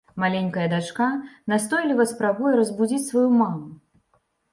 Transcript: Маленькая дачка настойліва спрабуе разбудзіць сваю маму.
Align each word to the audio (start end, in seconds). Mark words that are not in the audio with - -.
Маленькая 0.21 0.63
дачка 0.71 1.09
настойліва 1.53 2.07
спрабуе 2.13 2.53
разбудзіць 2.61 3.03
сваю 3.11 3.27
маму. 3.43 3.69